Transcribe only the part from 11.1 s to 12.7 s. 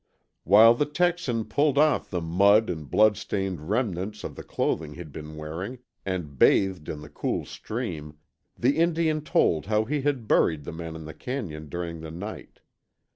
canyon during the night.